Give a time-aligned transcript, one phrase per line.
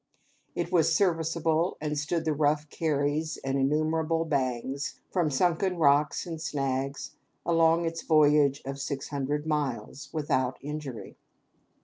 [0.55, 6.41] It was serviceable, and stood the rough carries and innumerable bangs from sunken rocks and
[6.41, 7.11] snags
[7.45, 11.17] along its voyage of six hundred miles, without injury.